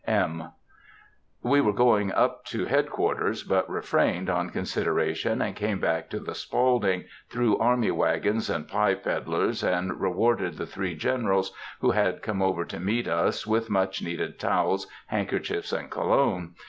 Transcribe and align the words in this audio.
(M.) 0.07 0.49
We 1.43 1.61
were 1.61 1.73
going 1.73 2.11
up 2.11 2.43
to 2.45 2.65
head 2.65 2.89
quarters, 2.89 3.43
but 3.43 3.69
refrained, 3.69 4.31
on 4.31 4.49
consideration, 4.49 5.43
and 5.43 5.55
came 5.55 5.79
back 5.79 6.09
to 6.09 6.19
the 6.19 6.33
Spaulding, 6.33 7.03
through 7.29 7.59
army 7.59 7.91
wagons 7.91 8.49
and 8.49 8.67
pie 8.67 8.95
pedlers, 8.95 9.63
and 9.63 10.01
rewarded 10.01 10.57
the 10.57 10.65
three 10.65 10.95
Generals 10.95 11.51
who 11.81 11.91
had 11.91 12.23
come 12.23 12.41
over 12.41 12.65
to 12.65 12.79
meet 12.79 13.07
us 13.07 13.45
with 13.45 13.69
much 13.69 14.01
needed 14.01 14.39
towels, 14.39 14.87
handkerchiefs, 15.05 15.71
and 15.71 15.91
cologne. 15.91 16.55